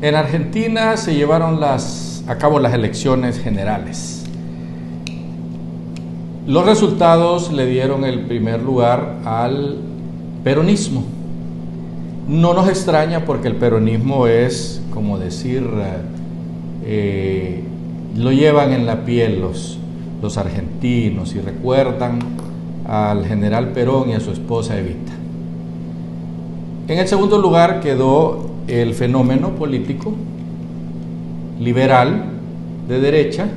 En 0.00 0.14
Argentina 0.14 0.96
se 0.96 1.14
llevaron 1.14 1.58
las, 1.58 2.22
a 2.28 2.38
cabo 2.38 2.60
las 2.60 2.72
elecciones 2.72 3.40
generales. 3.40 4.22
Los 6.46 6.64
resultados 6.64 7.52
le 7.52 7.66
dieron 7.66 8.04
el 8.04 8.20
primer 8.20 8.62
lugar 8.62 9.16
al 9.24 9.78
peronismo. 10.44 11.02
No 12.28 12.54
nos 12.54 12.68
extraña 12.68 13.24
porque 13.24 13.48
el 13.48 13.56
peronismo 13.56 14.28
es, 14.28 14.80
como 14.94 15.18
decir, 15.18 15.68
eh, 16.84 17.64
lo 18.16 18.30
llevan 18.30 18.72
en 18.72 18.86
la 18.86 19.04
piel 19.04 19.40
los, 19.40 19.78
los 20.22 20.38
argentinos 20.38 21.34
y 21.34 21.40
recuerdan 21.40 22.20
al 22.86 23.26
general 23.26 23.72
Perón 23.72 24.10
y 24.10 24.14
a 24.14 24.20
su 24.20 24.30
esposa 24.30 24.78
Evita. 24.78 25.12
En 26.86 26.98
el 26.98 27.08
segundo 27.08 27.38
lugar 27.38 27.80
quedó 27.80 28.47
el 28.68 28.94
fenómeno 28.94 29.50
político 29.50 30.14
liberal 31.58 32.24
de 32.86 33.00
derecha, 33.00 33.48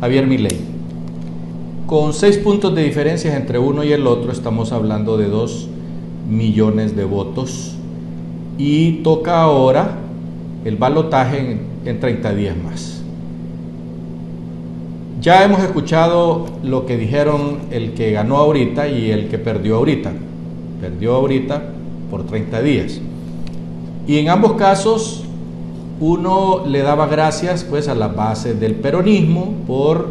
Javier 0.00 0.26
Milei. 0.26 0.56
Con 1.86 2.12
seis 2.12 2.36
puntos 2.36 2.74
de 2.74 2.82
diferencia 2.82 3.34
entre 3.36 3.58
uno 3.58 3.82
y 3.82 3.92
el 3.92 4.06
otro, 4.06 4.30
estamos 4.30 4.72
hablando 4.72 5.16
de 5.16 5.28
dos 5.28 5.68
millones 6.28 6.94
de 6.94 7.04
votos. 7.04 7.74
Y 8.58 9.02
toca 9.02 9.40
ahora 9.40 9.98
el 10.64 10.76
balotaje 10.76 11.38
en, 11.38 11.60
en 11.86 12.00
30 12.00 12.34
días 12.34 12.56
más. 12.56 13.02
Ya 15.20 15.44
hemos 15.44 15.60
escuchado 15.62 16.46
lo 16.62 16.84
que 16.84 16.96
dijeron 16.96 17.58
el 17.70 17.94
que 17.94 18.12
ganó 18.12 18.36
ahorita 18.36 18.88
y 18.88 19.10
el 19.10 19.28
que 19.28 19.38
perdió 19.38 19.76
ahorita. 19.76 20.12
Perdió 20.80 21.14
ahorita 21.14 21.62
por 22.10 22.26
30 22.26 22.62
días. 22.62 23.00
Y 24.08 24.18
en 24.18 24.30
ambos 24.30 24.54
casos 24.54 25.22
uno 26.00 26.64
le 26.66 26.80
daba 26.80 27.06
gracias 27.06 27.62
pues 27.62 27.88
a 27.88 27.94
la 27.94 28.08
base 28.08 28.54
del 28.54 28.74
peronismo 28.74 29.52
por 29.66 30.08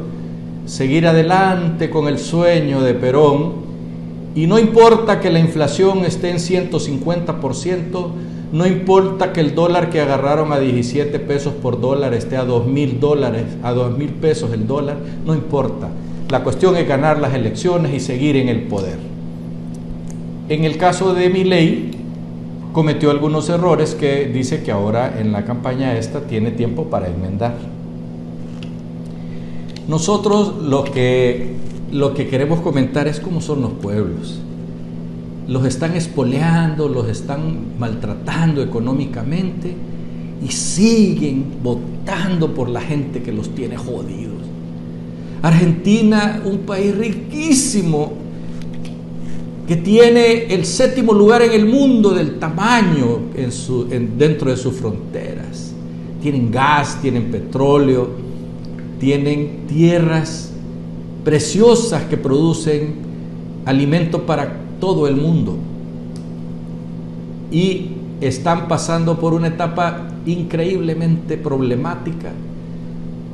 seguir 0.68 1.08
adelante 1.08 1.90
con 1.90 2.08
el 2.08 2.20
sueño 2.20 2.82
de 2.82 2.94
Perón 2.94 3.68
y 4.36 4.46
no 4.46 4.60
importa 4.60 5.20
que 5.20 5.32
la 5.32 5.40
inflación 5.40 6.06
esté 6.06 6.30
en 6.30 6.38
150%, 6.38 8.08
no 8.52 8.68
importa 8.68 9.34
que 9.34 9.40
el 9.40 9.56
dólar 9.56 9.90
que 9.90 10.00
agarraron 10.00 10.54
a 10.54 10.60
17 10.60 11.18
pesos 11.18 11.56
por 11.56 11.82
dólar 11.82 12.14
esté 12.14 12.38
a 12.38 12.46
2 12.46 12.68
mil 12.68 13.00
dólares, 13.00 13.46
a 13.64 13.72
2 13.72 13.98
mil 13.98 14.10
pesos 14.10 14.54
el 14.54 14.68
dólar, 14.68 14.98
no 15.26 15.34
importa. 15.34 15.90
La 16.30 16.44
cuestión 16.44 16.78
es 16.78 16.88
ganar 16.88 17.18
las 17.18 17.34
elecciones 17.34 17.96
y 17.96 18.00
seguir 18.00 18.36
en 18.36 18.50
el 18.50 18.62
poder. 18.64 19.00
En 20.50 20.66
el 20.66 20.78
caso 20.78 21.16
de 21.16 21.30
Milei, 21.32 21.97
cometió 22.78 23.10
algunos 23.10 23.50
errores 23.50 23.96
que 23.96 24.28
dice 24.28 24.62
que 24.62 24.72
ahora 24.72 25.20
en 25.20 25.32
la 25.32 25.46
campaña 25.46 25.98
esta 25.98 26.28
tiene 26.28 26.52
tiempo 26.52 26.92
para 26.92 27.08
enmendar. 27.08 27.56
Nosotros 29.88 30.62
lo 30.62 30.84
que, 30.84 31.56
lo 31.92 32.14
que 32.14 32.28
queremos 32.28 32.60
comentar 32.60 33.08
es 33.08 33.20
cómo 33.20 33.42
son 33.42 33.64
los 33.64 33.72
pueblos. 33.72 34.42
Los 35.48 35.66
están 35.66 35.96
espoleando, 35.96 36.88
los 36.88 37.10
están 37.10 37.80
maltratando 37.80 38.62
económicamente 38.62 39.74
y 40.48 40.52
siguen 40.52 41.56
votando 41.64 42.54
por 42.54 42.70
la 42.70 42.82
gente 42.82 43.24
que 43.24 43.32
los 43.32 43.56
tiene 43.56 43.76
jodidos. 43.76 44.44
Argentina, 45.42 46.44
un 46.46 46.60
país 46.60 46.96
riquísimo, 46.96 48.14
que 49.68 49.76
tiene 49.76 50.46
el 50.46 50.66
séptimo 50.66 51.14
lugar 51.14 51.42
en 51.42 51.52
el 51.52 51.66
mundo 51.66 52.12
del 52.12 52.40
tamaño 52.40 53.20
dentro 54.18 54.50
de 54.50 54.56
sus 54.56 54.74
fronteras. 54.76 55.74
Tienen 56.22 56.50
gas, 56.50 57.02
tienen 57.02 57.30
petróleo, 57.30 58.08
tienen 58.98 59.66
tierras 59.68 60.54
preciosas 61.26 62.04
que 62.04 62.16
producen 62.16 62.96
alimento 63.66 64.26
para 64.26 64.56
todo 64.80 65.06
el 65.06 65.18
mundo. 65.18 65.58
Y 67.52 67.92
están 68.22 68.70
pasando 68.70 69.20
por 69.20 69.34
una 69.34 69.48
etapa 69.48 70.08
increíblemente 70.26 71.38
problemática 71.38 72.32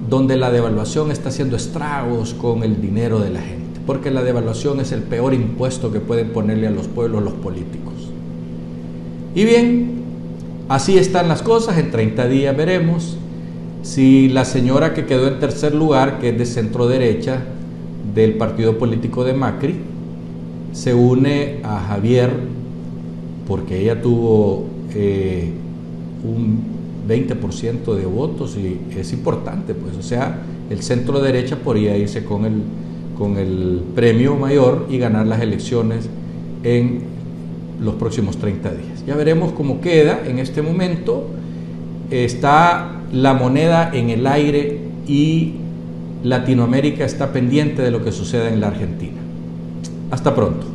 donde 0.09 0.35
la 0.35 0.51
devaluación 0.51 1.11
está 1.11 1.29
haciendo 1.29 1.55
estragos 1.55 2.33
con 2.33 2.63
el 2.63 2.81
dinero 2.81 3.19
de 3.19 3.29
la 3.29 3.41
gente 3.41 3.62
porque 3.85 4.11
la 4.11 4.23
devaluación 4.23 4.79
es 4.79 4.91
el 4.91 5.01
peor 5.01 5.33
impuesto 5.33 5.91
que 5.91 5.99
pueden 5.99 6.29
ponerle 6.29 6.67
a 6.67 6.71
los 6.71 6.87
pueblos 6.87 7.23
los 7.23 7.33
políticos. 7.33 7.93
Y 9.35 9.43
bien, 9.45 10.03
así 10.69 10.97
están 10.97 11.27
las 11.27 11.41
cosas, 11.41 11.77
en 11.77 11.91
30 11.91 12.27
días 12.27 12.55
veremos 12.55 13.17
si 13.83 14.29
la 14.29 14.45
señora 14.45 14.93
que 14.93 15.05
quedó 15.05 15.27
en 15.27 15.39
tercer 15.39 15.75
lugar, 15.75 16.19
que 16.19 16.29
es 16.29 16.37
de 16.37 16.45
centro 16.45 16.87
derecha 16.87 17.43
del 18.15 18.35
partido 18.35 18.77
político 18.77 19.25
de 19.25 19.33
Macri, 19.33 19.75
se 20.71 20.93
une 20.93 21.59
a 21.63 21.79
Javier, 21.81 22.31
porque 23.45 23.81
ella 23.81 24.01
tuvo 24.01 24.65
eh, 24.95 25.51
un 26.23 26.63
20% 27.07 27.93
de 27.93 28.05
votos 28.05 28.57
y 28.57 28.79
es 28.97 29.11
importante, 29.11 29.73
pues, 29.73 29.97
o 29.97 30.01
sea, 30.01 30.39
el 30.69 30.81
centro 30.81 31.19
derecha 31.19 31.57
podría 31.57 31.97
irse 31.97 32.23
con 32.23 32.45
el 32.45 32.61
con 33.17 33.37
el 33.37 33.81
premio 33.95 34.35
mayor 34.35 34.87
y 34.89 34.97
ganar 34.97 35.27
las 35.27 35.41
elecciones 35.41 36.09
en 36.63 37.03
los 37.81 37.95
próximos 37.95 38.37
30 38.37 38.69
días. 38.71 39.05
Ya 39.05 39.15
veremos 39.15 39.51
cómo 39.51 39.81
queda 39.81 40.21
en 40.25 40.39
este 40.39 40.61
momento. 40.61 41.27
Está 42.09 43.01
la 43.11 43.33
moneda 43.33 43.91
en 43.93 44.09
el 44.09 44.25
aire 44.27 44.79
y 45.07 45.53
Latinoamérica 46.23 47.05
está 47.05 47.33
pendiente 47.33 47.81
de 47.81 47.91
lo 47.91 48.03
que 48.03 48.11
suceda 48.11 48.49
en 48.49 48.61
la 48.61 48.67
Argentina. 48.67 49.19
Hasta 50.11 50.33
pronto. 50.33 50.72